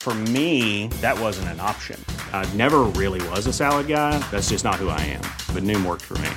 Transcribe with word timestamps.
For 0.00 0.14
me, 0.32 0.88
that 1.02 1.20
wasn't 1.20 1.48
an 1.48 1.60
option. 1.60 2.02
I 2.32 2.48
never 2.54 2.84
really 2.96 3.20
was 3.28 3.46
a 3.46 3.52
salad 3.52 3.86
guy. 3.86 4.18
That's 4.30 4.48
just 4.48 4.64
not 4.64 4.76
who 4.76 4.88
I 4.88 5.00
am. 5.12 5.20
But 5.54 5.62
Noom 5.62 5.84
worked 5.84 6.06
for 6.06 6.16
me. 6.24 6.30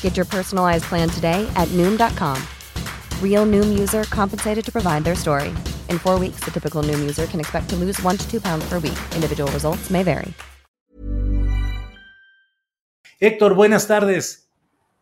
Get 0.00 0.16
your 0.16 0.24
personalized 0.24 0.84
plan 0.84 1.08
today 1.08 1.50
at 1.56 1.66
Noom.com. 1.72 2.40
Real 3.20 3.44
Noom 3.44 3.76
user 3.76 4.04
compensated 4.04 4.64
to 4.66 4.70
provide 4.70 5.02
their 5.02 5.16
story. 5.16 5.52
In 5.90 5.98
four 5.98 6.16
weeks, 6.16 6.44
the 6.44 6.52
typical 6.52 6.84
Noom 6.84 7.00
user 7.00 7.26
can 7.26 7.40
expect 7.40 7.68
to 7.70 7.76
lose 7.76 8.00
one 8.02 8.16
to 8.18 8.30
two 8.30 8.40
pounds 8.40 8.64
per 8.68 8.78
week. 8.78 8.98
Individual 9.16 9.50
results 9.50 9.90
may 9.90 10.04
vary. 10.04 10.32
Héctor, 13.20 13.56
buenas 13.56 13.88
tardes. 13.88 14.48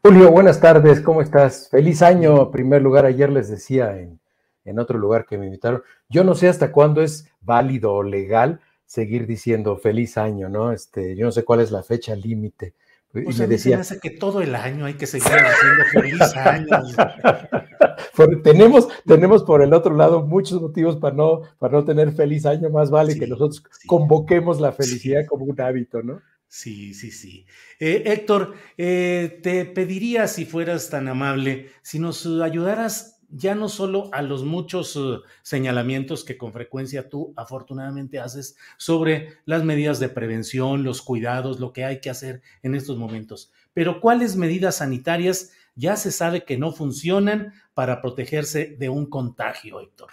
Julio, 0.02 0.30
buenas 0.30 0.58
tardes, 0.58 1.00
¿cómo 1.00 1.20
estás? 1.20 1.68
Feliz 1.70 2.00
año, 2.02 2.40
en 2.40 2.50
primer 2.50 2.82
lugar. 2.82 3.04
Ayer 3.04 3.30
les 3.30 3.48
decía 3.50 3.96
en, 3.98 4.21
en 4.64 4.78
otro 4.78 4.98
lugar 4.98 5.26
que 5.26 5.38
me 5.38 5.46
invitaron. 5.46 5.82
Yo 6.08 6.24
no 6.24 6.34
sé 6.34 6.48
hasta 6.48 6.72
cuándo 6.72 7.02
es 7.02 7.28
válido 7.40 7.92
o 7.92 8.02
legal 8.02 8.60
seguir 8.86 9.26
diciendo 9.26 9.76
feliz 9.76 10.18
año, 10.18 10.48
¿no? 10.48 10.72
Este, 10.72 11.16
yo 11.16 11.24
no 11.24 11.32
sé 11.32 11.44
cuál 11.44 11.60
es 11.60 11.70
la 11.70 11.82
fecha 11.82 12.14
límite. 12.14 12.74
Y 13.14 13.34
me 13.38 13.46
decía, 13.46 13.78
hace 13.78 13.98
que 14.00 14.10
todo 14.10 14.40
el 14.40 14.54
año 14.54 14.86
hay 14.86 14.94
que 14.94 15.06
seguir 15.06 15.28
diciendo 15.28 15.84
feliz 15.92 16.36
año. 16.36 16.66
Por, 18.16 18.42
tenemos, 18.42 18.88
tenemos 19.06 19.42
por 19.44 19.62
el 19.62 19.72
otro 19.72 19.94
lado 19.94 20.26
muchos 20.26 20.60
motivos 20.60 20.96
para 20.96 21.14
no, 21.14 21.42
para 21.58 21.74
no 21.74 21.84
tener 21.84 22.12
feliz 22.12 22.44
año, 22.44 22.68
más 22.68 22.90
vale 22.90 23.12
sí, 23.12 23.20
que 23.20 23.26
nosotros 23.26 23.62
sí. 23.70 23.86
convoquemos 23.86 24.60
la 24.60 24.72
felicidad 24.72 25.22
sí. 25.22 25.26
como 25.26 25.44
un 25.46 25.58
hábito, 25.60 26.02
¿no? 26.02 26.20
Sí, 26.46 26.92
sí, 26.92 27.10
sí. 27.10 27.46
Eh, 27.80 28.02
Héctor, 28.06 28.54
eh, 28.76 29.40
te 29.42 29.64
pediría, 29.64 30.28
si 30.28 30.44
fueras 30.44 30.90
tan 30.90 31.08
amable, 31.08 31.70
si 31.82 31.98
nos 31.98 32.26
ayudaras 32.26 33.21
ya 33.32 33.54
no 33.54 33.68
solo 33.68 34.10
a 34.12 34.22
los 34.22 34.44
muchos 34.44 34.94
uh, 34.96 35.22
señalamientos 35.42 36.24
que 36.24 36.36
con 36.36 36.52
frecuencia 36.52 37.08
tú 37.08 37.32
afortunadamente 37.36 38.20
haces 38.20 38.56
sobre 38.76 39.38
las 39.46 39.64
medidas 39.64 39.98
de 39.98 40.08
prevención, 40.08 40.84
los 40.84 41.02
cuidados, 41.02 41.58
lo 41.58 41.72
que 41.72 41.84
hay 41.84 42.00
que 42.00 42.10
hacer 42.10 42.42
en 42.62 42.74
estos 42.74 42.98
momentos, 42.98 43.50
pero 43.72 44.00
cuáles 44.00 44.36
medidas 44.36 44.76
sanitarias 44.76 45.52
ya 45.74 45.96
se 45.96 46.12
sabe 46.12 46.44
que 46.44 46.58
no 46.58 46.72
funcionan 46.72 47.54
para 47.74 48.02
protegerse 48.02 48.76
de 48.78 48.88
un 48.90 49.06
contagio, 49.06 49.80
Héctor. 49.80 50.10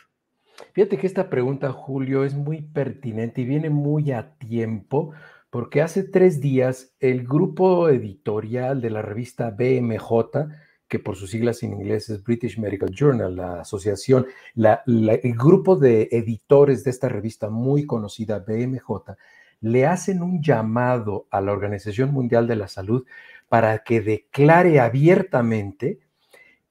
Fíjate 0.73 0.97
que 0.97 1.07
esta 1.07 1.29
pregunta, 1.29 1.71
Julio, 1.71 2.23
es 2.23 2.33
muy 2.33 2.61
pertinente 2.61 3.41
y 3.41 3.45
viene 3.45 3.69
muy 3.69 4.11
a 4.11 4.37
tiempo 4.37 5.13
porque 5.49 5.81
hace 5.81 6.03
tres 6.03 6.41
días 6.41 6.95
el 6.99 7.25
grupo 7.25 7.89
editorial 7.89 8.81
de 8.81 8.89
la 8.89 9.01
revista 9.01 9.49
BMJ, 9.49 10.47
que 10.89 10.99
por 10.99 11.15
sus 11.15 11.29
siglas 11.29 11.61
en 11.63 11.73
inglés 11.73 12.09
es 12.09 12.23
British 12.23 12.59
Medical 12.59 12.89
Journal, 12.89 13.35
la 13.35 13.61
asociación, 13.61 14.25
la, 14.55 14.83
el 14.85 15.35
grupo 15.35 15.75
de 15.75 16.09
editores 16.11 16.83
de 16.83 16.89
esta 16.89 17.07
revista 17.07 17.49
muy 17.49 17.85
conocida, 17.85 18.39
BMJ, 18.39 19.15
le 19.61 19.85
hacen 19.85 20.23
un 20.23 20.41
llamado 20.41 21.27
a 21.29 21.41
la 21.41 21.51
Organización 21.51 22.11
Mundial 22.11 22.47
de 22.47 22.55
la 22.55 22.67
Salud 22.67 23.05
para 23.49 23.79
que 23.79 24.01
declare 24.01 24.79
abiertamente 24.79 25.99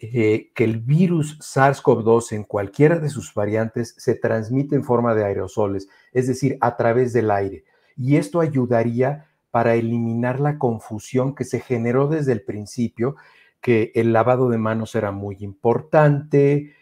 eh, 0.01 0.51
que 0.55 0.65
el 0.65 0.79
virus 0.79 1.39
SARS-CoV-2 1.41 2.33
en 2.33 2.45
cualquiera 2.45 2.99
de 2.99 3.11
sus 3.11 3.33
variantes 3.35 3.95
se 3.99 4.15
transmite 4.15 4.75
en 4.75 4.85
forma 4.85 5.15
de 5.15 5.25
aerosoles, 5.25 5.89
es 6.13 6.27
decir, 6.27 6.59
a 6.61 6.77
través 6.77 7.13
del 7.13 7.31
aire. 7.31 7.65
Y 7.97 8.17
esto 8.17 8.41
ayudaría 8.41 9.29
para 9.51 9.75
eliminar 9.75 10.41
la 10.41 10.59
confusión 10.59 11.35
que 11.35 11.45
se 11.45 11.61
generó 11.61 12.09
desde 12.09 12.33
el 12.33 12.43
principio 12.43 13.17
que 13.61 13.93
el 13.95 14.13
lavado 14.13 14.49
de 14.49 14.59
manos 14.59 14.95
era 14.95 15.13
muy 15.13 15.37
importante, 15.41 16.75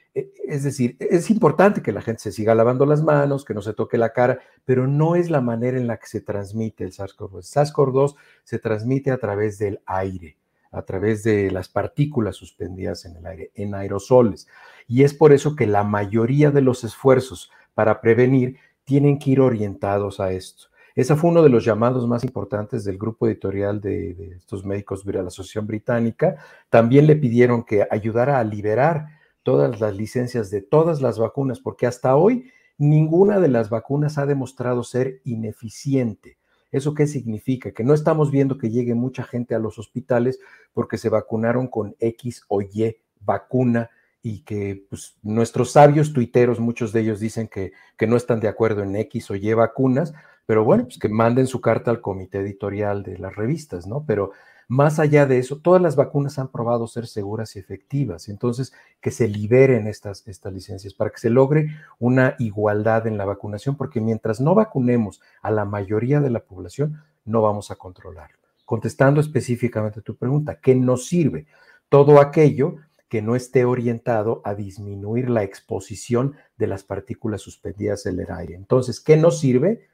es 0.47 0.64
decir, 0.64 0.97
es 0.98 1.31
importante 1.31 1.82
que 1.82 1.92
la 1.92 2.00
gente 2.00 2.22
se 2.22 2.32
siga 2.32 2.54
lavando 2.54 2.87
las 2.87 3.03
manos, 3.03 3.44
que 3.44 3.53
no 3.53 3.60
se 3.60 3.75
toque 3.75 3.98
la 3.98 4.12
cara, 4.12 4.38
pero 4.64 4.86
no 4.86 5.15
es 5.15 5.28
la 5.28 5.42
manera 5.42 5.76
en 5.76 5.86
la 5.86 5.98
que 5.98 6.06
se 6.06 6.22
transmite 6.22 6.84
el 6.84 6.92
SARS-CoV-2. 6.92 7.42
SARS-CoV-2 7.42 8.15
se 8.42 8.59
transmite 8.59 9.10
a 9.10 9.19
través 9.19 9.59
del 9.59 9.81
aire, 9.84 10.38
a 10.70 10.82
través 10.82 11.22
de 11.22 11.50
las 11.50 11.69
partículas 11.69 12.36
suspendidas 12.36 13.04
en 13.04 13.16
el 13.16 13.26
aire, 13.26 13.50
en 13.54 13.75
aerosoles. 13.75 14.48
Y 14.88 15.03
es 15.03 15.12
por 15.12 15.32
eso 15.34 15.54
que 15.54 15.66
la 15.66 15.84
mayoría 15.84 16.50
de 16.50 16.62
los 16.62 16.84
esfuerzos 16.84 17.50
para 17.75 18.00
prevenir 18.00 18.56
tienen 18.84 19.19
que 19.19 19.32
ir 19.32 19.41
orientados 19.41 20.20
a 20.20 20.32
esto. 20.32 20.69
Ese 20.96 21.14
fue 21.14 21.28
uno 21.28 21.42
de 21.42 21.50
los 21.50 21.62
llamados 21.62 22.08
más 22.08 22.24
importantes 22.24 22.82
del 22.82 22.96
grupo 22.96 23.26
editorial 23.26 23.82
de, 23.82 24.32
estos 24.38 24.64
médicos 24.64 25.04
de 25.04 25.12
la 25.12 25.28
Asociación 25.28 25.66
Británica. 25.66 26.36
También 26.70 27.06
le 27.06 27.16
pidieron 27.16 27.64
que 27.64 27.86
ayudara 27.90 28.38
a 28.40 28.44
liberar 28.44 29.08
todas 29.42 29.78
las 29.78 29.94
licencias 29.94 30.50
de 30.50 30.62
todas 30.62 31.02
las 31.02 31.18
vacunas, 31.18 31.60
porque 31.60 31.86
hasta 31.86 32.16
hoy 32.16 32.50
ninguna 32.78 33.40
de 33.40 33.48
las 33.48 33.68
vacunas 33.68 34.16
ha 34.16 34.24
demostrado 34.24 34.82
ser 34.84 35.20
ineficiente. 35.24 36.38
¿Eso 36.72 36.94
qué 36.94 37.06
significa? 37.06 37.72
Que 37.72 37.84
no 37.84 37.92
estamos 37.92 38.30
viendo 38.30 38.56
que 38.56 38.70
llegue 38.70 38.94
mucha 38.94 39.22
gente 39.22 39.54
a 39.54 39.58
los 39.58 39.78
hospitales 39.78 40.40
porque 40.72 40.96
se 40.96 41.10
vacunaron 41.10 41.68
con 41.68 41.94
X 42.00 42.42
o 42.48 42.62
Y 42.62 42.96
vacuna 43.20 43.90
y 44.28 44.41
que 44.41 44.84
pues, 44.91 45.16
nuestros 45.22 45.70
sabios 45.70 46.12
tuiteros, 46.12 46.59
muchos 46.59 46.92
de 46.92 46.98
ellos 46.98 47.20
dicen 47.20 47.47
que, 47.47 47.70
que 47.97 48.09
no 48.09 48.16
están 48.16 48.41
de 48.41 48.48
acuerdo 48.48 48.82
en 48.82 48.97
X 48.97 49.31
o 49.31 49.37
Y 49.37 49.54
vacunas, 49.54 50.14
pero 50.47 50.64
bueno, 50.64 50.82
pues 50.82 50.98
que 50.98 51.09
manden 51.09 51.47
su 51.47 51.60
carta 51.60 51.92
al 51.92 52.00
comité 52.00 52.38
editorial 52.38 53.04
de 53.04 53.19
las 53.19 53.36
revistas, 53.36 53.86
¿no? 53.86 54.04
Pero 54.04 54.32
más 54.66 54.98
allá 54.98 55.26
de 55.26 55.38
eso, 55.38 55.60
todas 55.60 55.81
las 55.81 55.94
vacunas 55.94 56.41
han 56.41 56.48
probado 56.48 56.88
ser 56.88 57.06
seguras 57.06 57.54
y 57.54 57.60
efectivas. 57.60 58.28
Entonces, 58.28 58.72
que 59.00 59.12
se 59.12 59.28
liberen 59.28 59.86
estas, 59.86 60.26
estas 60.26 60.53
licencias 60.53 60.92
para 60.92 61.10
que 61.10 61.20
se 61.20 61.31
logre 61.31 61.76
una 62.00 62.34
igualdad 62.41 63.06
en 63.06 63.19
la 63.19 63.26
vacunación, 63.26 63.76
porque 63.76 64.00
mientras 64.00 64.41
no 64.41 64.56
vacunemos 64.56 65.20
a 65.41 65.53
la 65.53 65.65
mayoría 65.65 66.20
de 66.20 66.31
la 66.31 66.41
población, 66.41 67.00
no 67.25 67.42
vamos 67.42 67.70
a 67.70 67.76
controlarlo. 67.76 68.38
Contestando 68.65 69.20
específicamente 69.20 70.03
tu 70.03 70.16
pregunta, 70.16 70.59
¿qué 70.60 70.75
nos 70.75 71.06
sirve? 71.06 71.47
Todo 71.88 72.20
aquello 72.20 72.78
que 73.08 73.22
no 73.22 73.36
esté 73.36 73.64
orientado 73.64 74.42
a 74.44 74.54
disminuir 74.54 75.30
la 75.30 75.42
exposición 75.42 76.34
de 76.56 76.66
las 76.66 76.84
partículas 76.84 77.40
suspendidas 77.40 78.06
en 78.06 78.18
el 78.18 78.30
aire. 78.30 78.54
Entonces, 78.54 79.00
¿qué 79.00 79.16
nos 79.16 79.38
sirve? 79.40 79.88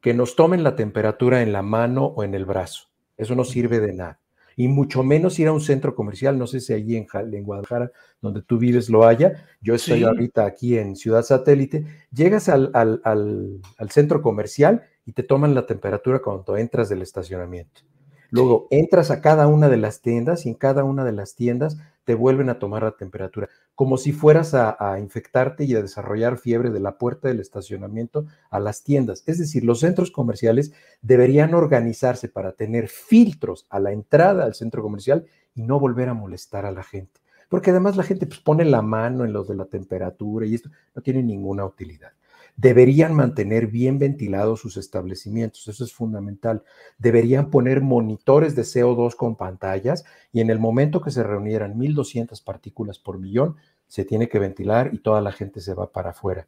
que 0.00 0.14
nos 0.14 0.36
tomen 0.36 0.64
la 0.64 0.76
temperatura 0.76 1.42
en 1.42 1.52
la 1.52 1.62
mano 1.62 2.06
o 2.06 2.24
en 2.24 2.34
el 2.34 2.44
brazo. 2.44 2.88
Eso 3.16 3.34
no 3.34 3.44
sirve 3.44 3.80
de 3.80 3.92
nada. 3.92 4.20
Y 4.56 4.68
mucho 4.68 5.02
menos 5.02 5.38
ir 5.38 5.48
a 5.48 5.52
un 5.52 5.60
centro 5.60 5.94
comercial, 5.94 6.38
no 6.38 6.46
sé 6.46 6.60
si 6.60 6.72
allí 6.72 6.96
en, 6.96 7.06
en 7.12 7.44
Guadalajara, 7.44 7.92
donde 8.20 8.42
tú 8.42 8.58
vives, 8.58 8.90
lo 8.90 9.06
haya. 9.06 9.46
Yo 9.60 9.74
estoy 9.74 10.00
sí. 10.00 10.04
ahorita 10.04 10.44
aquí 10.44 10.76
en 10.76 10.96
Ciudad 10.96 11.22
Satélite. 11.22 11.86
Llegas 12.12 12.48
al, 12.48 12.70
al, 12.74 13.00
al, 13.04 13.60
al, 13.78 13.90
centro 13.90 14.20
comercial 14.20 14.82
y 15.06 15.12
te 15.12 15.22
toman 15.22 15.54
la 15.54 15.66
temperatura 15.66 16.20
cuando 16.20 16.56
entras 16.56 16.88
del 16.88 17.02
estacionamiento. 17.02 17.82
Luego 18.30 18.68
entras 18.70 19.10
a 19.10 19.20
cada 19.20 19.46
una 19.48 19.68
de 19.68 19.76
las 19.76 20.00
tiendas 20.00 20.46
y 20.46 20.50
en 20.50 20.54
cada 20.54 20.84
una 20.84 21.04
de 21.04 21.12
las 21.12 21.34
tiendas 21.34 21.76
te 22.04 22.14
vuelven 22.14 22.48
a 22.48 22.58
tomar 22.58 22.82
la 22.82 22.96
temperatura, 22.96 23.48
como 23.74 23.96
si 23.96 24.12
fueras 24.12 24.54
a, 24.54 24.98
infectarte 24.98 25.64
y 25.64 25.74
a 25.74 25.82
desarrollar 25.82 26.38
fiebre 26.38 26.70
de 26.70 26.80
la 26.80 26.98
puerta 26.98 27.28
del 27.28 27.40
estacionamiento 27.40 28.26
a 28.50 28.60
las 28.60 28.82
tiendas. 28.82 29.22
Es 29.26 29.38
decir, 29.38 29.64
los 29.64 29.80
centros 29.80 30.10
comerciales 30.10 30.72
deberían 31.02 31.54
organizarse 31.54 32.28
para 32.28 32.52
tener 32.52 32.88
filtros 32.88 33.66
a 33.68 33.80
la 33.80 33.92
entrada 33.92 34.44
al 34.44 34.54
centro 34.54 34.82
comercial 34.82 35.26
y 35.54 35.62
no 35.62 35.78
volver 35.78 36.08
a 36.08 36.14
molestar 36.14 36.66
a 36.66 36.72
la 36.72 36.82
gente. 36.82 37.20
Porque 37.48 37.70
además 37.70 37.96
la 37.96 38.04
gente 38.04 38.26
pues, 38.26 38.40
pone 38.40 38.64
la 38.64 38.82
mano 38.82 39.24
en 39.24 39.32
los 39.32 39.48
de 39.48 39.56
la 39.56 39.64
temperatura 39.64 40.46
y 40.46 40.54
esto 40.54 40.70
no 40.94 41.02
tiene 41.02 41.22
ninguna 41.22 41.64
utilidad. 41.64 42.12
Deberían 42.60 43.14
mantener 43.14 43.68
bien 43.68 43.98
ventilados 43.98 44.60
sus 44.60 44.76
establecimientos, 44.76 45.66
eso 45.66 45.82
es 45.82 45.94
fundamental. 45.94 46.62
Deberían 46.98 47.48
poner 47.48 47.80
monitores 47.80 48.54
de 48.54 48.62
CO2 48.62 49.16
con 49.16 49.36
pantallas 49.36 50.04
y 50.30 50.40
en 50.40 50.50
el 50.50 50.58
momento 50.58 51.00
que 51.00 51.10
se 51.10 51.22
reunieran 51.22 51.78
1.200 51.78 52.44
partículas 52.44 52.98
por 52.98 53.18
millón, 53.18 53.56
se 53.86 54.04
tiene 54.04 54.28
que 54.28 54.38
ventilar 54.38 54.90
y 54.92 54.98
toda 54.98 55.22
la 55.22 55.32
gente 55.32 55.60
se 55.60 55.72
va 55.72 55.90
para 55.90 56.10
afuera. 56.10 56.46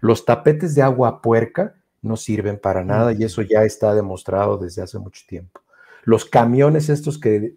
Los 0.00 0.26
tapetes 0.26 0.74
de 0.74 0.82
agua 0.82 1.22
puerca 1.22 1.74
no 2.02 2.16
sirven 2.16 2.58
para 2.58 2.84
nada 2.84 3.14
y 3.14 3.24
eso 3.24 3.40
ya 3.40 3.64
está 3.64 3.94
demostrado 3.94 4.58
desde 4.58 4.82
hace 4.82 4.98
mucho 4.98 5.22
tiempo. 5.26 5.62
Los 6.04 6.26
camiones 6.26 6.90
estos 6.90 7.18
que 7.18 7.54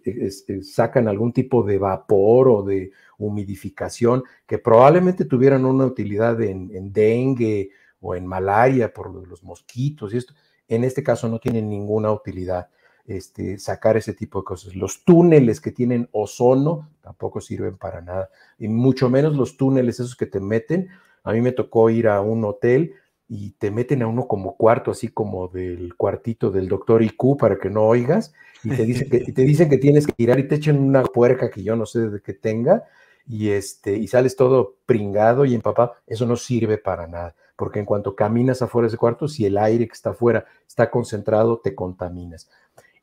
sacan 0.62 1.06
algún 1.06 1.34
tipo 1.34 1.62
de 1.62 1.76
vapor 1.76 2.48
o 2.48 2.62
de 2.62 2.90
humidificación, 3.18 4.24
que 4.46 4.56
probablemente 4.58 5.26
tuvieran 5.26 5.66
una 5.66 5.84
utilidad 5.84 6.40
en, 6.40 6.92
dengue 6.92 7.70
o 8.00 8.14
en 8.14 8.26
malaria 8.26 8.92
por 8.92 9.12
los 9.26 9.42
mosquitos 9.42 10.14
y 10.14 10.18
esto, 10.18 10.34
en 10.68 10.84
este 10.84 11.02
caso 11.02 11.28
no 11.28 11.38
tienen 11.38 11.68
ninguna 11.68 12.12
utilidad. 12.12 12.68
Este, 13.06 13.58
sacar 13.58 13.96
ese 13.96 14.12
tipo 14.12 14.40
de 14.40 14.44
cosas. 14.44 14.76
Los 14.76 15.02
túneles 15.02 15.62
que 15.62 15.72
tienen 15.72 16.10
ozono 16.12 16.90
tampoco 17.00 17.40
sirven 17.40 17.78
para 17.78 18.02
nada, 18.02 18.28
y 18.58 18.68
mucho 18.68 19.08
menos 19.08 19.34
los 19.34 19.56
túneles 19.56 19.98
esos 19.98 20.14
que 20.14 20.26
te 20.26 20.40
meten. 20.40 20.88
A 21.24 21.32
mí 21.32 21.40
me 21.40 21.52
tocó 21.52 21.88
ir 21.88 22.06
a 22.06 22.20
un 22.20 22.44
hotel 22.44 22.92
y 23.26 23.52
te 23.52 23.70
meten 23.70 24.02
a 24.02 24.06
uno 24.06 24.28
como 24.28 24.58
cuarto, 24.58 24.90
así 24.90 25.08
como 25.08 25.48
del 25.48 25.94
cuartito 25.96 26.50
del 26.50 26.68
doctor 26.68 27.02
IQ 27.02 27.38
para 27.38 27.58
que 27.58 27.70
no 27.70 27.84
oigas, 27.84 28.34
y 28.62 28.76
te 28.76 28.84
dicen 28.84 29.08
que, 29.08 29.20
te 29.32 29.42
dicen 29.42 29.70
que 29.70 29.78
tienes 29.78 30.06
que 30.06 30.12
tirar 30.12 30.38
y 30.38 30.46
te 30.46 30.56
echan 30.56 30.78
una 30.78 31.02
puerca 31.02 31.50
que 31.50 31.62
yo 31.62 31.76
no 31.76 31.86
sé 31.86 32.10
de 32.10 32.20
qué 32.20 32.34
tenga, 32.34 32.84
y, 33.28 33.50
este, 33.50 33.96
y 33.96 34.08
sales 34.08 34.36
todo 34.36 34.76
pringado 34.86 35.44
y 35.44 35.54
empapado, 35.54 35.94
eso 36.06 36.26
no 36.26 36.36
sirve 36.36 36.78
para 36.78 37.06
nada, 37.06 37.34
porque 37.56 37.78
en 37.78 37.84
cuanto 37.84 38.16
caminas 38.16 38.62
afuera 38.62 38.86
de 38.86 38.88
ese 38.88 38.96
cuarto, 38.96 39.28
si 39.28 39.44
el 39.44 39.58
aire 39.58 39.86
que 39.86 39.94
está 39.94 40.10
afuera 40.10 40.46
está 40.66 40.90
concentrado, 40.90 41.58
te 41.58 41.74
contaminas. 41.74 42.50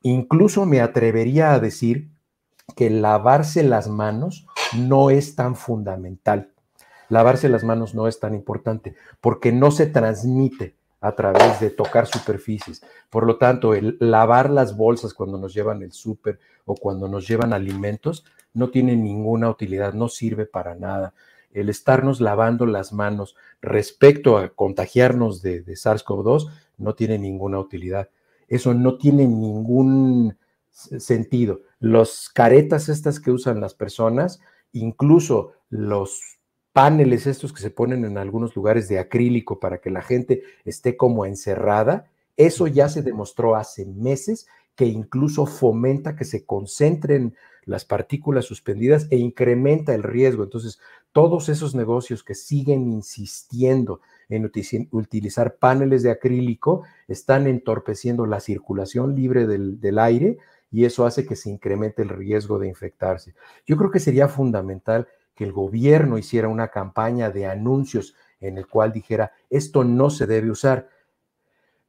Incluso 0.02 0.66
me 0.66 0.80
atrevería 0.80 1.52
a 1.52 1.60
decir 1.60 2.10
que 2.74 2.90
lavarse 2.90 3.62
las 3.62 3.88
manos 3.88 4.46
no 4.76 5.10
es 5.10 5.36
tan 5.36 5.56
fundamental 5.56 6.52
lavarse 7.08 7.48
las 7.48 7.64
manos 7.64 7.94
no 7.94 8.08
es 8.08 8.20
tan 8.20 8.34
importante 8.34 8.94
porque 9.20 9.52
no 9.52 9.70
se 9.70 9.86
transmite 9.86 10.76
a 11.00 11.14
través 11.14 11.60
de 11.60 11.70
tocar 11.70 12.06
superficies. 12.06 12.82
Por 13.10 13.26
lo 13.26 13.36
tanto, 13.36 13.72
lavar 14.00 14.50
las 14.50 14.76
bolsas 14.76 15.14
cuando 15.14 15.38
nos 15.38 15.54
llevan 15.54 15.82
el 15.82 15.92
súper 15.92 16.40
o 16.64 16.74
cuando 16.74 17.06
nos 17.06 17.28
llevan 17.28 17.52
alimentos 17.52 18.24
no 18.56 18.70
tiene 18.70 18.96
ninguna 18.96 19.50
utilidad, 19.50 19.92
no 19.92 20.08
sirve 20.08 20.46
para 20.46 20.74
nada. 20.74 21.12
El 21.52 21.68
estarnos 21.68 22.20
lavando 22.20 22.64
las 22.64 22.92
manos 22.92 23.36
respecto 23.60 24.38
a 24.38 24.48
contagiarnos 24.48 25.42
de, 25.42 25.60
de 25.60 25.74
SARS-CoV-2 25.74 26.50
no 26.78 26.94
tiene 26.94 27.18
ninguna 27.18 27.58
utilidad. 27.58 28.08
Eso 28.48 28.72
no 28.72 28.96
tiene 28.96 29.26
ningún 29.26 30.36
sentido. 30.70 31.60
Los 31.80 32.30
caretas 32.30 32.88
estas 32.88 33.20
que 33.20 33.30
usan 33.30 33.60
las 33.60 33.74
personas, 33.74 34.40
incluso 34.72 35.52
los 35.68 36.38
paneles 36.72 37.26
estos 37.26 37.52
que 37.52 37.60
se 37.60 37.70
ponen 37.70 38.04
en 38.04 38.16
algunos 38.16 38.56
lugares 38.56 38.88
de 38.88 38.98
acrílico 38.98 39.60
para 39.60 39.78
que 39.78 39.90
la 39.90 40.02
gente 40.02 40.42
esté 40.64 40.96
como 40.96 41.26
encerrada, 41.26 42.06
eso 42.36 42.66
ya 42.66 42.88
se 42.88 43.02
demostró 43.02 43.54
hace 43.56 43.84
meses 43.84 44.46
que 44.76 44.84
incluso 44.84 45.46
fomenta 45.46 46.14
que 46.14 46.24
se 46.24 46.44
concentren 46.44 47.34
las 47.64 47.84
partículas 47.84 48.44
suspendidas 48.44 49.08
e 49.10 49.16
incrementa 49.16 49.94
el 49.94 50.04
riesgo. 50.04 50.44
Entonces, 50.44 50.78
todos 51.12 51.48
esos 51.48 51.74
negocios 51.74 52.22
que 52.22 52.34
siguen 52.34 52.86
insistiendo 52.86 54.00
en 54.28 54.48
utilizar 54.90 55.56
paneles 55.56 56.02
de 56.02 56.10
acrílico 56.10 56.84
están 57.08 57.46
entorpeciendo 57.46 58.26
la 58.26 58.38
circulación 58.40 59.16
libre 59.16 59.46
del, 59.46 59.80
del 59.80 59.98
aire 59.98 60.38
y 60.70 60.84
eso 60.84 61.06
hace 61.06 61.26
que 61.26 61.36
se 61.36 61.50
incremente 61.50 62.02
el 62.02 62.10
riesgo 62.10 62.58
de 62.58 62.68
infectarse. 62.68 63.34
Yo 63.66 63.76
creo 63.76 63.90
que 63.90 64.00
sería 64.00 64.28
fundamental 64.28 65.08
que 65.34 65.44
el 65.44 65.52
gobierno 65.52 66.18
hiciera 66.18 66.48
una 66.48 66.68
campaña 66.68 67.30
de 67.30 67.46
anuncios 67.46 68.14
en 68.40 68.58
el 68.58 68.66
cual 68.66 68.92
dijera, 68.92 69.32
esto 69.50 69.84
no 69.84 70.10
se 70.10 70.26
debe 70.26 70.50
usar. 70.50 70.88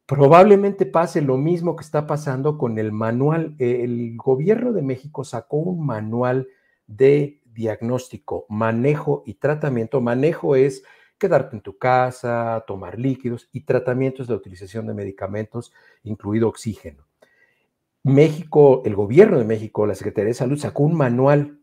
Probablemente 0.08 0.86
pase 0.86 1.22
lo 1.22 1.38
mismo 1.38 1.76
que 1.76 1.84
está 1.84 2.08
pasando 2.08 2.58
con 2.58 2.80
el 2.80 2.94
manual. 2.94 3.56
El 3.60 4.16
gobierno 4.16 4.72
de 4.72 4.82
México 4.82 5.26
sacó 5.26 5.58
un 5.58 5.86
manual 5.86 6.48
de 6.88 7.42
diagnóstico, 7.44 8.46
manejo 8.48 9.24
y 9.26 9.34
tratamiento. 9.34 10.00
Manejo 10.00 10.56
es 10.56 10.84
quedarte 11.18 11.58
en 11.58 11.62
tu 11.62 11.78
casa, 11.78 12.64
tomar 12.66 12.98
líquidos 12.98 13.50
y 13.52 13.66
tratamiento 13.66 14.24
es 14.24 14.30
la 14.30 14.36
utilización 14.36 14.88
de 14.88 14.94
medicamentos, 14.94 15.74
incluido 16.04 16.48
oxígeno. 16.48 17.06
México, 18.04 18.84
el 18.86 18.96
gobierno 18.96 19.38
de 19.38 19.44
México, 19.44 19.86
la 19.86 19.96
Secretaría 19.96 20.30
de 20.30 20.36
Salud 20.36 20.58
sacó 20.58 20.84
un 20.84 20.96
manual 20.96 21.60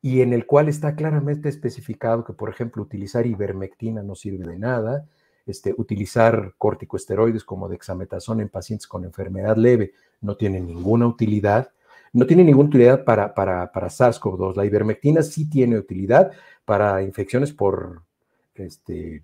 y 0.00 0.20
en 0.20 0.32
el 0.32 0.46
cual 0.46 0.68
está 0.68 0.94
claramente 0.94 1.48
especificado 1.48 2.22
que, 2.22 2.34
por 2.34 2.50
ejemplo, 2.50 2.84
utilizar 2.84 3.26
ivermectina 3.26 4.04
no 4.04 4.14
sirve 4.14 4.46
de 4.46 4.58
nada, 4.60 5.08
este, 5.50 5.74
utilizar 5.76 6.54
corticosteroides 6.58 7.44
como 7.44 7.68
dexametasona 7.68 8.42
en 8.42 8.48
pacientes 8.48 8.86
con 8.86 9.04
enfermedad 9.04 9.56
leve 9.56 9.92
no 10.20 10.36
tiene 10.36 10.60
ninguna 10.60 11.06
utilidad, 11.06 11.72
no 12.12 12.26
tiene 12.26 12.44
ninguna 12.44 12.68
utilidad 12.68 13.04
para, 13.04 13.34
para, 13.34 13.70
para 13.72 13.88
SARS-CoV-2. 13.88 14.56
La 14.56 14.64
ivermectina 14.64 15.22
sí 15.22 15.48
tiene 15.48 15.78
utilidad 15.78 16.32
para 16.64 17.02
infecciones 17.02 17.52
por 17.52 18.02
este, 18.54 19.22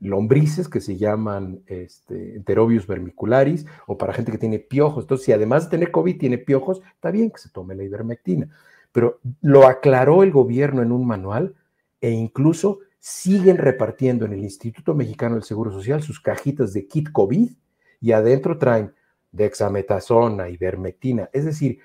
lombrices 0.00 0.68
que 0.68 0.80
se 0.80 0.96
llaman 0.96 1.62
este, 1.66 2.36
enterobius 2.36 2.86
vermicularis 2.86 3.66
o 3.86 3.96
para 3.96 4.12
gente 4.12 4.32
que 4.32 4.38
tiene 4.38 4.58
piojos. 4.58 5.04
Entonces, 5.04 5.24
si 5.24 5.32
además 5.32 5.64
de 5.64 5.70
tener 5.70 5.90
COVID 5.90 6.18
tiene 6.18 6.38
piojos, 6.38 6.82
está 6.94 7.10
bien 7.10 7.30
que 7.30 7.38
se 7.38 7.50
tome 7.50 7.74
la 7.74 7.84
ivermectina 7.84 8.48
pero 8.96 9.20
lo 9.42 9.66
aclaró 9.66 10.22
el 10.22 10.32
gobierno 10.32 10.80
en 10.80 10.90
un 10.90 11.06
manual 11.06 11.54
e 12.00 12.12
incluso 12.12 12.78
siguen 13.06 13.58
repartiendo 13.58 14.24
en 14.24 14.32
el 14.32 14.42
Instituto 14.42 14.92
Mexicano 14.92 15.36
del 15.36 15.44
Seguro 15.44 15.70
Social 15.70 16.02
sus 16.02 16.18
cajitas 16.18 16.72
de 16.72 16.88
kit 16.88 17.12
COVID 17.12 17.52
y 18.00 18.10
adentro 18.10 18.58
traen 18.58 18.96
dexametasona, 19.30 20.48
ivermectina, 20.48 21.30
es 21.32 21.44
decir, 21.44 21.78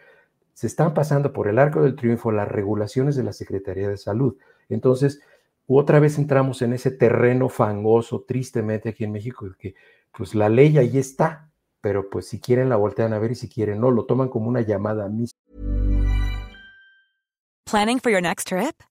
se 0.55 0.65
están 0.65 0.95
pasando 0.95 1.31
por 1.31 1.47
el 1.47 1.59
arco 1.59 1.83
del 1.83 1.95
triunfo 1.95 2.31
las 2.31 2.47
regulaciones 2.47 3.15
de 3.15 3.21
la 3.21 3.33
Secretaría 3.33 3.87
de 3.87 3.97
Salud. 3.97 4.35
Entonces, 4.67 5.21
otra 5.67 5.99
vez 5.99 6.17
entramos 6.17 6.63
en 6.63 6.73
ese 6.73 6.89
terreno 6.89 7.49
fangoso, 7.49 8.25
tristemente 8.27 8.89
aquí 8.89 9.03
en 9.03 9.11
México, 9.11 9.47
que 9.59 9.75
pues 10.17 10.33
la 10.33 10.49
ley 10.49 10.79
ahí 10.79 10.97
está, 10.97 11.51
pero 11.81 12.09
pues 12.09 12.29
si 12.29 12.39
quieren 12.39 12.67
la 12.67 12.77
voltean 12.77 13.13
a 13.13 13.19
ver 13.19 13.33
y 13.33 13.35
si 13.35 13.47
quieren 13.47 13.79
no, 13.79 13.91
lo 13.91 14.05
toman 14.05 14.29
como 14.29 14.49
una 14.49 14.61
llamada 14.61 15.05
a. 15.05 15.09
Planning 17.69 17.99
for 17.99 18.11
your 18.11 18.23
next 18.23 18.47
trip? 18.47 18.90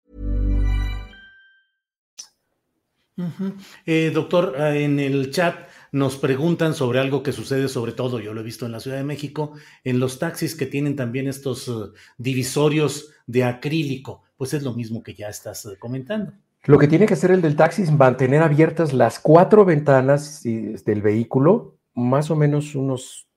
Eh, 3.85 4.11
doctor, 4.13 4.55
en 4.57 4.99
el 4.99 5.31
chat 5.31 5.55
nos 5.91 6.17
preguntan 6.17 6.73
sobre 6.73 6.99
algo 6.99 7.21
que 7.21 7.33
sucede 7.33 7.67
sobre 7.67 7.91
todo, 7.91 8.19
yo 8.19 8.33
lo 8.33 8.41
he 8.41 8.45
visto 8.45 8.65
en 8.65 8.71
la 8.71 8.79
Ciudad 8.79 8.97
de 8.97 9.03
México, 9.03 9.53
en 9.83 9.99
los 9.99 10.19
taxis 10.19 10.55
que 10.55 10.65
tienen 10.65 10.95
también 10.95 11.27
estos 11.27 11.67
uh, 11.67 11.91
divisorios 12.17 13.11
de 13.27 13.43
acrílico, 13.43 14.23
pues 14.37 14.53
es 14.53 14.63
lo 14.63 14.73
mismo 14.73 15.03
que 15.03 15.13
ya 15.13 15.27
estás 15.27 15.65
uh, 15.65 15.77
comentando. 15.79 16.31
Lo 16.63 16.77
que 16.77 16.87
tiene 16.87 17.05
que 17.05 17.15
hacer 17.15 17.31
el 17.31 17.41
del 17.41 17.55
taxi 17.55 17.81
es 17.81 17.91
mantener 17.91 18.41
abiertas 18.41 18.93
las 18.93 19.19
cuatro 19.19 19.65
ventanas 19.65 20.43
del 20.43 21.01
vehículo, 21.01 21.75
más 21.95 22.29
o 22.29 22.35
menos 22.35 22.75
unos 22.75 23.27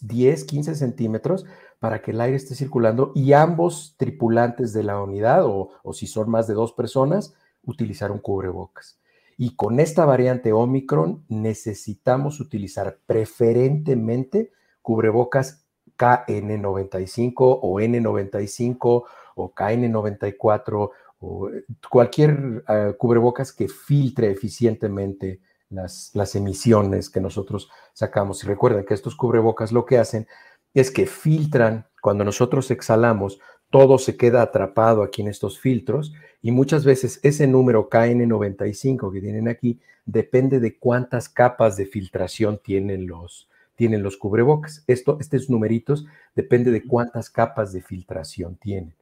10, 0.00 0.44
15 0.44 0.76
centímetros, 0.76 1.44
para 1.80 2.00
que 2.00 2.12
el 2.12 2.20
aire 2.20 2.36
esté 2.36 2.54
circulando 2.54 3.10
y 3.16 3.32
ambos 3.32 3.96
tripulantes 3.98 4.72
de 4.72 4.84
la 4.84 5.02
unidad, 5.02 5.44
o, 5.44 5.70
o 5.82 5.92
si 5.92 6.06
son 6.06 6.30
más 6.30 6.46
de 6.46 6.54
dos 6.54 6.72
personas, 6.72 7.34
utilizar 7.64 8.12
un 8.12 8.18
cubrebocas. 8.18 9.01
Y 9.36 9.56
con 9.56 9.80
esta 9.80 10.04
variante 10.04 10.52
Omicron 10.52 11.24
necesitamos 11.28 12.40
utilizar 12.40 12.98
preferentemente 13.06 14.52
cubrebocas 14.82 15.64
KN95 15.98 17.34
o 17.38 17.80
N95 17.80 19.04
o 19.36 19.54
KN94 19.54 20.90
o 21.20 21.48
eh, 21.48 21.64
cualquier 21.88 22.64
uh, 22.68 22.96
cubrebocas 22.98 23.52
que 23.52 23.68
filtre 23.68 24.30
eficientemente 24.30 25.40
las, 25.70 26.10
las, 26.14 26.34
emisiones 26.34 27.08
que 27.08 27.20
nosotros 27.20 27.70
sacamos. 27.92 28.42
Y 28.42 28.46
recuerden 28.46 28.84
que 28.84 28.94
estos 28.94 29.16
cubrebocas 29.16 29.72
lo 29.72 29.86
que 29.86 29.98
hacen 29.98 30.26
es 30.74 30.90
que 30.90 31.06
filtran, 31.06 31.86
cuando 32.00 32.24
nosotros 32.24 32.70
exhalamos, 32.70 33.38
todo 33.72 33.96
se 33.96 34.18
queda 34.18 34.42
atrapado 34.42 35.02
aquí 35.02 35.22
en 35.22 35.28
estos 35.28 35.58
filtros 35.58 36.12
y 36.42 36.52
muchas 36.52 36.84
veces 36.84 37.18
ese 37.22 37.46
número 37.46 37.88
KN95 37.88 39.10
que 39.10 39.20
tienen 39.22 39.48
aquí 39.48 39.80
depende 40.04 40.60
de 40.60 40.78
cuántas 40.78 41.30
capas 41.30 41.78
de 41.78 41.86
filtración 41.86 42.60
tienen 42.62 43.06
los, 43.06 43.48
tienen 43.74 44.02
los 44.02 44.18
cubrebocas. 44.18 44.84
Esto, 44.86 45.16
estos 45.20 45.48
numeritos 45.48 46.04
depende 46.36 46.70
de 46.70 46.86
cuántas 46.86 47.30
capas 47.30 47.72
de 47.72 47.80
filtración 47.80 48.56
tienen. 48.56 48.94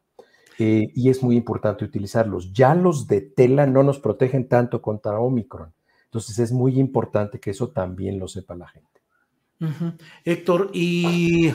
Eh, 0.60 0.92
y 0.94 1.10
es 1.10 1.20
muy 1.20 1.34
importante 1.36 1.84
utilizarlos. 1.84 2.52
Ya 2.52 2.76
los 2.76 3.08
de 3.08 3.22
tela 3.22 3.66
no 3.66 3.82
nos 3.82 3.98
protegen 3.98 4.46
tanto 4.46 4.80
contra 4.80 5.18
Omicron. 5.18 5.72
Entonces 6.04 6.38
es 6.38 6.52
muy 6.52 6.78
importante 6.78 7.40
que 7.40 7.50
eso 7.50 7.70
también 7.70 8.20
lo 8.20 8.28
sepa 8.28 8.54
la 8.54 8.68
gente. 8.68 8.88
Uh 9.60 9.66
-huh. 9.66 9.98
Héctor, 10.24 10.70
y 10.72 11.52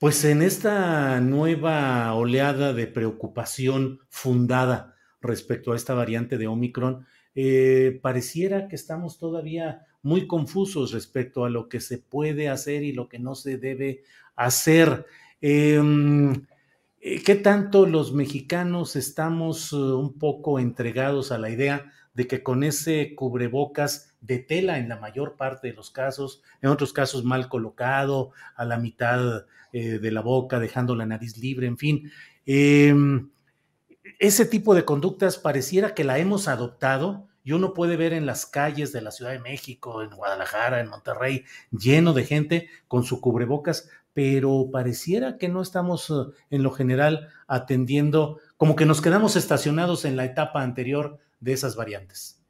pues 0.00 0.24
en 0.24 0.40
esta 0.40 1.20
nueva 1.20 2.14
oleada 2.14 2.72
de 2.72 2.86
preocupación 2.86 4.00
fundada 4.08 4.96
respecto 5.20 5.72
a 5.72 5.76
esta 5.76 5.92
variante 5.92 6.38
de 6.38 6.46
Omicron, 6.46 7.06
eh, 7.34 8.00
pareciera 8.02 8.66
que 8.66 8.76
estamos 8.76 9.18
todavía 9.18 9.86
muy 10.00 10.26
confusos 10.26 10.92
respecto 10.92 11.44
a 11.44 11.50
lo 11.50 11.68
que 11.68 11.80
se 11.80 11.98
puede 11.98 12.48
hacer 12.48 12.82
y 12.82 12.94
lo 12.94 13.10
que 13.10 13.18
no 13.18 13.34
se 13.34 13.58
debe 13.58 14.02
hacer. 14.36 15.04
Em, 15.42 16.46
eh, 17.02 17.22
¿Qué 17.22 17.34
tanto 17.34 17.84
los 17.84 18.14
mexicanos 18.14 18.96
estamos 18.96 19.70
uh, 19.74 19.98
un 19.98 20.18
poco 20.18 20.58
entregados 20.58 21.30
a 21.30 21.36
la 21.36 21.50
idea 21.50 21.92
de 22.14 22.26
que 22.26 22.42
con 22.42 22.62
ese 22.64 23.14
cubrebocas 23.14 24.14
de 24.20 24.38
tela 24.38 24.78
en 24.78 24.88
la 24.88 24.96
mayor 24.96 25.36
parte 25.36 25.68
de 25.68 25.74
los 25.74 25.90
casos, 25.90 26.42
en 26.60 26.70
otros 26.70 26.92
casos 26.92 27.24
mal 27.24 27.48
colocado, 27.48 28.32
a 28.56 28.64
la 28.64 28.78
mitad 28.78 29.46
eh, 29.72 29.98
de 29.98 30.10
la 30.10 30.20
boca, 30.20 30.58
dejando 30.58 30.96
la 30.96 31.06
nariz 31.06 31.36
libre, 31.38 31.66
en 31.66 31.78
fin. 31.78 32.10
Eh, 32.46 32.94
ese 34.18 34.44
tipo 34.44 34.74
de 34.74 34.84
conductas 34.84 35.38
pareciera 35.38 35.94
que 35.94 36.04
la 36.04 36.18
hemos 36.18 36.48
adoptado 36.48 37.28
y 37.42 37.52
uno 37.52 37.72
puede 37.72 37.96
ver 37.96 38.12
en 38.12 38.26
las 38.26 38.46
calles 38.46 38.92
de 38.92 39.00
la 39.00 39.10
Ciudad 39.10 39.32
de 39.32 39.38
México, 39.38 40.02
en 40.02 40.10
Guadalajara, 40.10 40.80
en 40.80 40.88
Monterrey, 40.88 41.44
lleno 41.70 42.12
de 42.12 42.24
gente 42.24 42.68
con 42.86 43.04
su 43.04 43.20
cubrebocas, 43.20 43.88
pero 44.12 44.68
pareciera 44.70 45.38
que 45.38 45.48
no 45.48 45.62
estamos 45.62 46.10
uh, 46.10 46.32
en 46.50 46.62
lo 46.62 46.70
general 46.70 47.28
atendiendo, 47.46 48.40
como 48.56 48.76
que 48.76 48.86
nos 48.86 49.00
quedamos 49.00 49.36
estacionados 49.36 50.04
en 50.04 50.16
la 50.16 50.24
etapa 50.24 50.62
anterior 50.62 51.18
de 51.40 51.52
esas 51.52 51.76
variantes. 51.76 52.40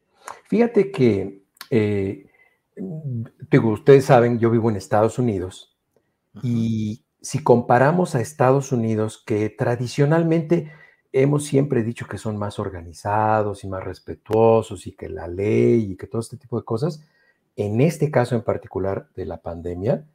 Fíjate 0.44 0.90
que, 0.90 1.44
eh, 1.70 2.26
digo, 3.50 3.70
ustedes 3.70 4.04
saben, 4.04 4.38
yo 4.38 4.50
vivo 4.50 4.70
en 4.70 4.76
Estados 4.76 5.18
Unidos 5.18 5.76
Ajá. 6.35 6.47
y 6.47 7.04
si 7.20 7.42
comparamos 7.42 8.14
a 8.14 8.20
Estados 8.20 8.73
Unidos, 8.73 9.23
que 9.25 9.49
tradicionalmente 9.50 10.73
hemos 11.12 11.44
siempre 11.44 11.82
dicho 11.82 12.06
que 12.06 12.18
son 12.18 12.37
más 12.37 12.59
organizados 12.59 13.64
y 13.64 13.68
más 13.68 13.82
respetuosos 13.82 14.87
y 14.87 14.92
que 14.92 15.09
la 15.09 15.26
ley 15.26 15.92
y 15.92 15.97
que 15.97 16.06
todo 16.06 16.20
este 16.20 16.37
tipo 16.37 16.59
de 16.59 16.64
cosas, 16.64 17.02
en 17.56 17.80
este 17.80 18.11
caso 18.11 18.35
en 18.35 18.42
particular 18.42 19.09
de 19.16 19.26
la 19.26 19.42
pandemia, 19.42 20.06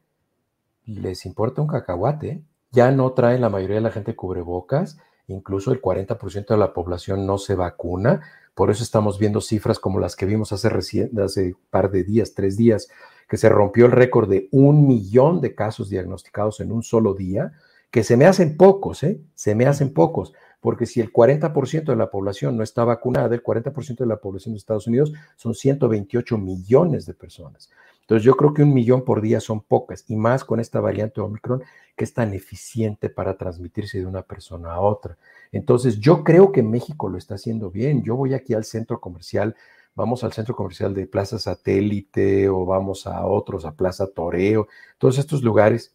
les 0.84 1.26
importa 1.26 1.60
un 1.60 1.68
cacahuate. 1.68 2.42
Ya 2.70 2.90
no 2.90 3.12
traen 3.12 3.40
la 3.40 3.48
mayoría 3.48 3.76
de 3.76 3.82
la 3.82 3.90
gente 3.90 4.16
cubrebocas, 4.16 4.98
incluso 5.28 5.72
el 5.72 5.80
40% 5.80 6.46
de 6.46 6.56
la 6.56 6.72
población 6.72 7.26
no 7.26 7.38
se 7.38 7.54
vacuna. 7.54 8.22
Por 8.56 8.70
eso 8.70 8.82
estamos 8.82 9.18
viendo 9.18 9.42
cifras 9.42 9.78
como 9.78 10.00
las 10.00 10.16
que 10.16 10.24
vimos 10.24 10.50
hace, 10.50 10.70
recién, 10.70 11.10
hace 11.20 11.56
par 11.68 11.90
de 11.90 12.04
días, 12.04 12.32
tres 12.32 12.56
días, 12.56 12.88
que 13.28 13.36
se 13.36 13.50
rompió 13.50 13.84
el 13.84 13.92
récord 13.92 14.30
de 14.30 14.48
un 14.50 14.86
millón 14.86 15.42
de 15.42 15.54
casos 15.54 15.90
diagnosticados 15.90 16.60
en 16.60 16.72
un 16.72 16.82
solo 16.82 17.12
día, 17.12 17.52
que 17.90 18.02
se 18.02 18.16
me 18.16 18.24
hacen 18.24 18.56
pocos, 18.56 19.02
¿eh? 19.02 19.20
Se 19.34 19.54
me 19.54 19.66
hacen 19.66 19.92
pocos, 19.92 20.32
porque 20.60 20.86
si 20.86 21.02
el 21.02 21.12
40% 21.12 21.84
de 21.84 21.96
la 21.96 22.10
población 22.10 22.56
no 22.56 22.62
está 22.62 22.82
vacunada, 22.84 23.34
el 23.34 23.42
40% 23.42 23.98
de 23.98 24.06
la 24.06 24.16
población 24.22 24.54
de 24.54 24.58
Estados 24.58 24.86
Unidos 24.86 25.12
son 25.36 25.54
128 25.54 26.38
millones 26.38 27.04
de 27.04 27.12
personas. 27.12 27.68
Entonces 28.06 28.24
yo 28.24 28.36
creo 28.36 28.54
que 28.54 28.62
un 28.62 28.72
millón 28.72 29.04
por 29.04 29.20
día 29.20 29.40
son 29.40 29.60
pocas, 29.62 30.04
y 30.06 30.14
más 30.14 30.44
con 30.44 30.60
esta 30.60 30.78
variante 30.78 31.20
Omicron 31.20 31.64
que 31.96 32.04
es 32.04 32.14
tan 32.14 32.34
eficiente 32.34 33.08
para 33.08 33.36
transmitirse 33.36 33.98
de 33.98 34.06
una 34.06 34.22
persona 34.22 34.74
a 34.74 34.80
otra. 34.80 35.18
Entonces 35.50 35.98
yo 35.98 36.22
creo 36.22 36.52
que 36.52 36.62
México 36.62 37.08
lo 37.08 37.18
está 37.18 37.34
haciendo 37.34 37.68
bien. 37.68 38.04
Yo 38.04 38.14
voy 38.14 38.34
aquí 38.34 38.54
al 38.54 38.64
centro 38.64 39.00
comercial, 39.00 39.56
vamos 39.96 40.22
al 40.22 40.32
centro 40.32 40.54
comercial 40.54 40.94
de 40.94 41.08
Plaza 41.08 41.40
Satélite 41.40 42.48
o 42.48 42.64
vamos 42.64 43.08
a 43.08 43.26
otros, 43.26 43.64
a 43.64 43.72
Plaza 43.72 44.06
Toreo, 44.06 44.68
todos 44.98 45.18
estos 45.18 45.42
lugares 45.42 45.92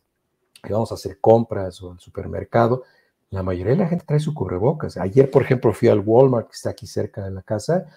que 0.61 0.73
vamos 0.73 0.91
a 0.91 0.95
hacer 0.95 1.17
compras 1.21 1.81
o 1.81 1.93
al 1.93 1.99
supermercado. 2.01 2.83
La 3.29 3.41
mayoría 3.41 3.71
de 3.71 3.79
la 3.79 3.87
gente 3.87 4.03
trae 4.05 4.19
su 4.19 4.33
cubrebocas. 4.33 4.97
Ayer, 4.97 5.31
por 5.31 5.43
ejemplo, 5.43 5.71
fui 5.71 5.87
al 5.87 6.01
Walmart 6.01 6.47
que 6.47 6.55
está 6.55 6.71
aquí 6.71 6.87
cerca 6.87 7.23
de 7.23 7.31
la 7.31 7.41
casa 7.41 7.87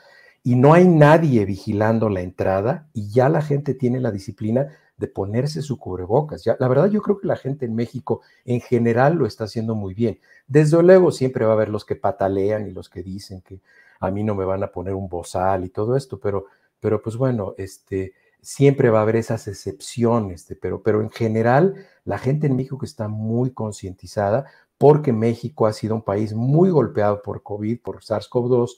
y 0.47 0.57
no 0.57 0.75
hay 0.75 0.87
nadie 0.87 1.47
vigilando 1.47 2.11
la 2.11 2.21
entrada 2.21 2.87
y 2.93 3.09
ya 3.09 3.31
la 3.31 3.41
gente 3.41 3.75
tiene 3.75 3.99
la 3.99 4.11
disciplina 4.11 4.69
de 4.99 5.09
ponerse 5.09 5.63
su 5.63 5.79
cubrebocas. 5.79 6.45
Ya, 6.45 6.55
la 6.61 6.69
verdad 6.69 6.91
yo 6.91 7.01
creo 7.01 7.19
que 7.19 7.27
la 7.27 7.37
gente 7.37 7.65
en 7.65 7.75
México 7.75 8.21
en 8.45 8.61
general 8.61 9.15
lo 9.15 9.27
está 9.27 9.45
haciendo 9.45 9.75
muy 9.75 9.95
bien. 9.95 10.21
Desde 10.47 10.81
luego 10.83 11.13
siempre 11.13 11.47
va 11.47 11.53
a 11.53 11.55
haber 11.55 11.71
los 11.71 11.87
que 11.87 11.97
patalean 11.97 12.69
y 12.69 12.73
los 12.73 12.91
que 12.91 13.03
dicen 13.03 13.41
que 13.41 13.61
a 14.01 14.11
mí 14.11 14.23
no 14.23 14.35
me 14.35 14.45
van 14.45 14.63
a 14.63 14.71
poner 14.71 14.95
un 14.95 15.09
bozal 15.09 15.65
y 15.65 15.71
todo 15.71 15.97
esto, 15.97 16.21
pero, 16.21 16.45
pero 16.79 17.01
pues 17.01 17.17
bueno, 17.17 17.55
este, 17.57 18.13
siempre 18.43 18.91
va 18.91 18.99
a 18.99 19.03
haber 19.03 19.17
esas 19.17 19.49
excepciones, 19.49 20.47
pero, 20.61 20.83
pero 20.83 21.01
en 21.01 21.11
general 21.11 21.75
la 22.05 22.19
gente 22.19 22.49
en 22.49 22.57
México 22.57 22.85
está 22.85 23.09
muy 23.09 23.51
concientizada 23.53 24.45
porque 24.77 25.15
México 25.15 25.67
ha 25.67 25.73
sido 25.73 25.95
un 25.95 26.03
país 26.03 26.35
muy 26.35 26.69
golpeado 26.69 27.23
por 27.23 27.43
COVID, 27.43 27.81
por 27.81 28.03
SARS-CoV-2, 28.03 28.77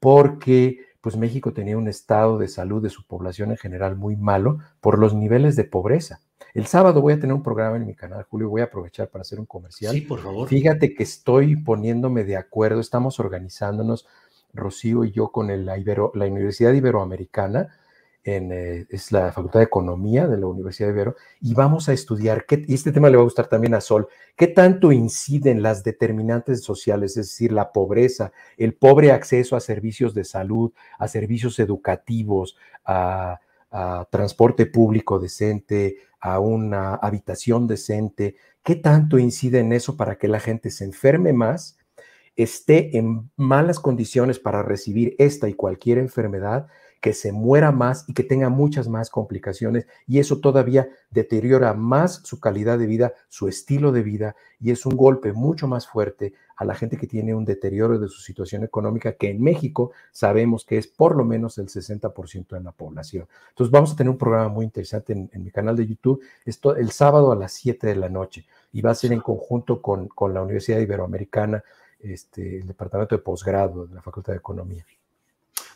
porque 0.00 0.91
pues 1.02 1.16
México 1.16 1.52
tenía 1.52 1.76
un 1.76 1.88
estado 1.88 2.38
de 2.38 2.48
salud 2.48 2.82
de 2.82 2.88
su 2.88 3.04
población 3.04 3.50
en 3.50 3.58
general 3.58 3.96
muy 3.96 4.16
malo 4.16 4.60
por 4.80 4.98
los 4.98 5.12
niveles 5.14 5.56
de 5.56 5.64
pobreza. 5.64 6.20
El 6.54 6.66
sábado 6.66 7.02
voy 7.02 7.14
a 7.14 7.20
tener 7.20 7.34
un 7.34 7.42
programa 7.42 7.76
en 7.76 7.86
mi 7.86 7.94
canal, 7.94 8.22
Julio, 8.22 8.48
voy 8.48 8.60
a 8.60 8.64
aprovechar 8.64 9.08
para 9.08 9.22
hacer 9.22 9.40
un 9.40 9.46
comercial. 9.46 9.92
Sí, 9.92 10.02
por 10.02 10.20
favor. 10.20 10.48
Fíjate 10.48 10.94
que 10.94 11.02
estoy 11.02 11.56
poniéndome 11.56 12.24
de 12.24 12.36
acuerdo, 12.36 12.80
estamos 12.80 13.18
organizándonos, 13.20 14.06
Rocío 14.54 15.04
y 15.04 15.10
yo, 15.10 15.32
con 15.32 15.50
el, 15.50 15.66
la, 15.66 15.76
Ibero, 15.76 16.12
la 16.14 16.26
Universidad 16.26 16.72
Iberoamericana, 16.72 17.74
en, 18.24 18.52
eh, 18.52 18.86
es 18.90 19.12
la 19.12 19.32
Facultad 19.32 19.60
de 19.60 19.64
Economía 19.64 20.26
de 20.26 20.38
la 20.38 20.46
Universidad 20.46 20.88
de 20.88 20.94
Ibero, 20.94 21.16
y 21.40 21.54
vamos 21.54 21.88
a 21.88 21.92
estudiar, 21.92 22.46
qué, 22.46 22.64
y 22.66 22.74
este 22.74 22.92
tema 22.92 23.10
le 23.10 23.16
va 23.16 23.22
a 23.22 23.24
gustar 23.24 23.48
también 23.48 23.74
a 23.74 23.80
Sol, 23.80 24.08
qué 24.36 24.46
tanto 24.46 24.92
inciden 24.92 25.62
las 25.62 25.82
determinantes 25.82 26.62
sociales, 26.62 27.16
es 27.16 27.28
decir, 27.28 27.52
la 27.52 27.72
pobreza, 27.72 28.32
el 28.56 28.74
pobre 28.74 29.12
acceso 29.12 29.56
a 29.56 29.60
servicios 29.60 30.14
de 30.14 30.24
salud, 30.24 30.72
a 30.98 31.08
servicios 31.08 31.58
educativos, 31.58 32.56
a, 32.84 33.40
transporte 34.10 34.66
público 34.66 35.18
decente, 35.18 35.96
a 36.20 36.40
una 36.40 36.94
habitación 36.96 37.66
decente, 37.66 38.36
qué 38.62 38.76
tanto 38.76 39.18
incide 39.18 39.60
en 39.60 39.72
eso 39.72 39.96
para 39.96 40.18
que 40.18 40.28
la 40.28 40.40
gente 40.40 40.70
se 40.70 40.84
enferme 40.84 41.32
más, 41.32 41.78
esté 42.36 42.98
en 42.98 43.30
malas 43.36 43.80
condiciones 43.80 44.38
para 44.38 44.62
recibir 44.62 45.14
esta 45.18 45.48
y 45.48 45.54
cualquier 45.54 45.96
enfermedad, 45.96 46.66
que 47.02 47.12
se 47.12 47.32
muera 47.32 47.72
más 47.72 48.04
y 48.06 48.14
que 48.14 48.22
tenga 48.22 48.48
muchas 48.48 48.88
más 48.88 49.10
complicaciones 49.10 49.88
y 50.06 50.20
eso 50.20 50.38
todavía 50.38 50.88
deteriora 51.10 51.74
más 51.74 52.20
su 52.22 52.38
calidad 52.38 52.78
de 52.78 52.86
vida, 52.86 53.12
su 53.28 53.48
estilo 53.48 53.90
de 53.90 54.04
vida 54.04 54.36
y 54.60 54.70
es 54.70 54.86
un 54.86 54.96
golpe 54.96 55.32
mucho 55.32 55.66
más 55.66 55.88
fuerte 55.88 56.32
a 56.56 56.64
la 56.64 56.76
gente 56.76 56.96
que 56.96 57.08
tiene 57.08 57.34
un 57.34 57.44
deterioro 57.44 57.98
de 57.98 58.06
su 58.06 58.20
situación 58.20 58.62
económica 58.62 59.14
que 59.14 59.30
en 59.30 59.42
México 59.42 59.90
sabemos 60.12 60.64
que 60.64 60.78
es 60.78 60.86
por 60.86 61.16
lo 61.16 61.24
menos 61.24 61.58
el 61.58 61.66
60% 61.66 62.50
de 62.50 62.60
la 62.60 62.70
población. 62.70 63.26
Entonces 63.48 63.72
vamos 63.72 63.92
a 63.92 63.96
tener 63.96 64.08
un 64.08 64.18
programa 64.18 64.48
muy 64.48 64.64
interesante 64.64 65.12
en, 65.12 65.42
mi 65.42 65.50
canal 65.50 65.74
de 65.74 65.88
YouTube 65.88 66.22
esto, 66.44 66.76
el 66.76 66.92
sábado 66.92 67.32
a 67.32 67.36
las 67.36 67.52
7 67.54 67.84
de 67.84 67.96
la 67.96 68.10
noche 68.10 68.46
y 68.72 68.80
va 68.80 68.92
a 68.92 68.94
ser 68.94 69.12
en 69.12 69.20
conjunto 69.20 69.82
con, 69.82 70.06
con 70.06 70.32
la 70.32 70.40
Universidad 70.40 70.78
Iberoamericana, 70.78 71.64
este, 71.98 72.58
el 72.58 72.66
Departamento 72.68 73.16
de 73.16 73.22
Posgrado 73.22 73.88
de 73.88 73.94
la 73.96 74.02
Facultad 74.02 74.34
de 74.34 74.38
Economía. 74.38 74.86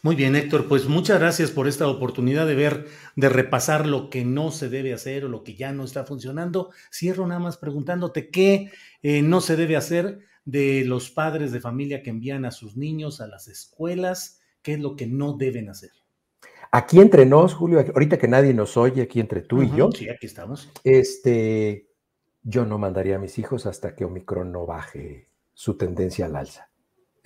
Muy 0.07 0.15
bien, 0.15 0.37
Héctor, 0.37 0.69
pues 0.69 0.87
muchas 0.87 1.19
gracias 1.19 1.51
por 1.51 1.67
esta 1.67 1.89
oportunidad 1.89 2.47
de 2.47 2.55
ver, 2.55 2.87
de 3.17 3.29
repasar 3.29 3.89
lo 3.89 4.09
que 4.09 4.25
no 4.25 4.53
se 4.53 4.69
debe 4.69 4.93
hacer 4.93 5.25
o 5.25 5.29
lo 5.29 5.43
que 5.43 5.57
ya 5.57 5.73
no 5.73 5.83
está 5.83 6.05
funcionando. 6.05 6.71
Cierro 6.93 7.27
nada 7.27 7.41
más 7.41 7.57
preguntándote 7.57 8.31
qué 8.31 8.71
eh, 9.03 9.23
no 9.23 9.41
se 9.41 9.57
debe 9.57 9.75
hacer 9.75 10.21
de 10.45 10.85
los 10.85 11.11
padres 11.11 11.51
de 11.51 11.59
familia 11.59 12.05
que 12.05 12.11
envían 12.11 12.45
a 12.45 12.53
sus 12.53 12.77
niños 12.77 13.21
a 13.21 13.27
las 13.27 13.49
escuelas, 13.49 14.39
qué 14.63 14.75
es 14.75 14.79
lo 14.79 14.95
que 14.95 15.09
no 15.09 15.33
deben 15.33 15.69
hacer. 15.71 15.91
Aquí 16.71 17.01
entre 17.01 17.27
nos, 17.27 17.55
Julio, 17.55 17.81
ahorita 17.81 18.17
que 18.17 18.29
nadie 18.29 18.55
nos 18.55 18.77
oye, 18.77 19.03
aquí 19.03 19.19
entre 19.19 19.41
tú 19.41 19.65
y 19.65 19.73
yo. 19.75 19.91
Sí, 19.91 20.09
aquí 20.09 20.27
estamos. 20.27 20.71
Este, 20.85 21.89
yo 22.45 22.65
no 22.65 22.79
mandaría 22.79 23.17
a 23.17 23.19
mis 23.19 23.41
hijos 23.41 23.67
hasta 23.67 23.97
que 23.97 24.05
Omicron 24.05 24.53
no 24.53 24.67
baje 24.67 25.31
su 25.53 25.77
tendencia 25.77 26.27
al 26.27 26.37
alza 26.37 26.71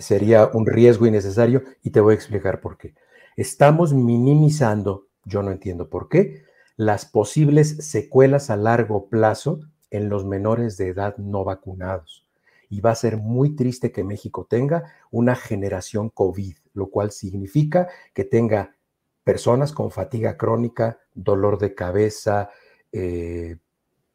sería 0.00 0.50
un 0.52 0.66
riesgo 0.66 1.07
innecesario 1.07 1.62
y 1.83 1.90
te 1.90 2.00
voy 2.00 2.12
a 2.12 2.16
explicar 2.16 2.61
por 2.61 2.76
qué. 2.76 2.95
Estamos 3.37 3.95
minimizando, 3.95 5.07
yo 5.25 5.42
no 5.42 5.50
entiendo 5.52 5.88
por 5.88 6.09
qué, 6.09 6.45
las 6.76 7.04
posibles 7.07 7.76
secuelas 7.87 8.50
a 8.50 8.57
largo 8.57 9.09
plazo 9.09 9.61
en 9.90 10.09
los 10.09 10.25
menores 10.25 10.76
de 10.76 10.88
edad 10.88 11.16
no 11.19 11.45
vacunados. 11.45 12.26
Y 12.69 12.80
va 12.80 12.92
a 12.92 12.97
ser 12.97 13.16
muy 13.16 13.57
triste 13.57 13.92
que 13.92 14.04
México 14.04 14.47
tenga 14.49 14.92
una 15.11 15.35
generación 15.35 16.09
COVID, 16.09 16.57
lo 16.73 16.90
cual 16.90 17.11
significa 17.11 17.88
que 18.14 18.25
tenga 18.25 18.76
personas 19.25 19.73
con 19.73 19.90
fatiga 19.90 20.37
crónica, 20.37 21.00
dolor 21.14 21.59
de 21.59 21.75
cabeza, 21.75 22.50
eh, 22.92 23.57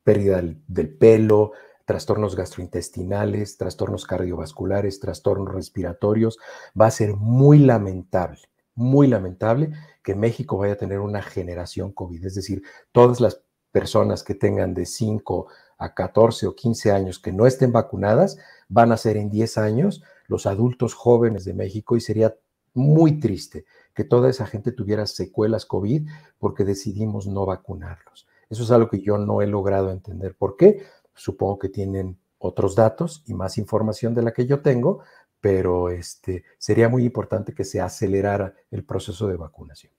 pérdida 0.03 0.41
del 0.67 0.97
pelo, 0.97 1.51
trastornos 1.85 2.35
gastrointestinales, 2.35 3.57
trastornos 3.57 4.05
cardiovasculares, 4.05 4.99
trastornos 4.99 5.53
respiratorios. 5.53 6.37
Va 6.79 6.87
a 6.87 6.91
ser 6.91 7.15
muy 7.15 7.59
lamentable, 7.59 8.39
muy 8.73 9.07
lamentable 9.07 9.71
que 10.03 10.15
México 10.15 10.57
vaya 10.57 10.73
a 10.73 10.77
tener 10.77 10.99
una 10.99 11.21
generación 11.21 11.91
COVID, 11.91 12.25
es 12.25 12.35
decir, 12.35 12.63
todas 12.91 13.21
las 13.21 13.41
personas 13.71 14.23
que 14.23 14.35
tengan 14.35 14.73
de 14.73 14.85
5 14.85 15.47
a 15.77 15.93
14 15.93 16.47
o 16.47 16.55
15 16.55 16.91
años 16.91 17.19
que 17.19 17.33
no 17.33 17.45
estén 17.45 17.71
vacunadas 17.71 18.37
van 18.69 18.91
a 18.91 18.97
ser 18.97 19.17
en 19.17 19.29
10 19.29 19.57
años 19.57 20.03
los 20.27 20.45
adultos 20.45 20.93
jóvenes 20.93 21.45
de 21.45 21.53
México 21.53 21.95
y 21.95 22.01
sería 22.01 22.35
muy 22.73 23.19
triste 23.19 23.65
que 23.93 24.03
toda 24.03 24.29
esa 24.29 24.45
gente 24.45 24.71
tuviera 24.71 25.05
secuelas 25.07 25.65
COVID 25.65 26.07
porque 26.39 26.63
decidimos 26.63 27.27
no 27.27 27.45
vacunarlos. 27.45 28.27
Eso 28.49 28.63
es 28.63 28.71
algo 28.71 28.89
que 28.89 29.01
yo 29.01 29.17
no 29.17 29.41
he 29.41 29.47
logrado 29.47 29.91
entender. 29.91 30.35
¿Por 30.35 30.55
qué? 30.55 30.83
Supongo 31.15 31.59
que 31.59 31.69
tienen 31.69 32.17
otros 32.37 32.75
datos 32.75 33.23
y 33.25 33.33
más 33.33 33.57
información 33.57 34.13
de 34.13 34.21
la 34.21 34.33
que 34.33 34.45
yo 34.45 34.61
tengo, 34.61 35.03
pero 35.41 35.89
este, 35.89 36.43
sería 36.57 36.89
muy 36.89 37.05
importante 37.05 37.53
que 37.53 37.63
se 37.63 37.81
acelerara 37.81 38.53
el 38.71 38.83
proceso 38.83 39.27
de 39.27 39.37
vacunación. 39.37 39.93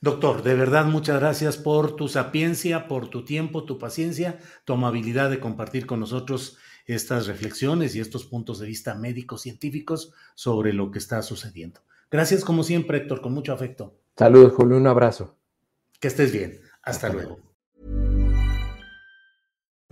Doctor, 0.00 0.42
de 0.42 0.54
verdad 0.54 0.86
muchas 0.86 1.20
gracias 1.20 1.56
por 1.56 1.94
tu 1.94 2.08
sapiencia, 2.08 2.88
por 2.88 3.08
tu 3.08 3.24
tiempo, 3.24 3.64
tu 3.64 3.78
paciencia, 3.78 4.40
tu 4.64 4.72
amabilidad 4.72 5.30
de 5.30 5.38
compartir 5.38 5.86
con 5.86 6.00
nosotros 6.00 6.58
estas 6.86 7.28
reflexiones 7.28 7.94
y 7.94 8.00
estos 8.00 8.24
puntos 8.24 8.58
de 8.58 8.66
vista 8.66 8.96
médicos, 8.96 9.42
científicos 9.42 10.12
sobre 10.34 10.72
lo 10.72 10.90
que 10.90 10.98
está 10.98 11.22
sucediendo. 11.22 11.82
Gracias 12.10 12.44
como 12.44 12.64
siempre, 12.64 12.98
Héctor, 12.98 13.20
con 13.20 13.32
mucho 13.32 13.52
afecto. 13.52 13.94
Saludos, 14.16 14.52
Julio, 14.54 14.76
un 14.76 14.86
abrazo. 14.86 15.36
Que 16.00 16.08
estés 16.08 16.32
bien. 16.32 16.60
Hasta, 16.82 17.08
luego. 17.08 17.38